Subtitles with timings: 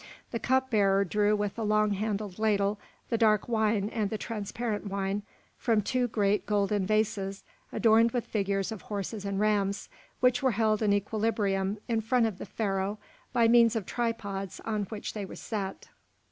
[0.31, 4.87] The cup bearer drew with a long handled ladle the dark wine and the transparent
[4.87, 5.21] wine
[5.59, 10.81] from two great, golden vases adorned with figures of horses and rams, which were held
[10.81, 12.97] in equilibrium in front of the Pharaoh
[13.31, 15.89] by means of tripods on which they were set.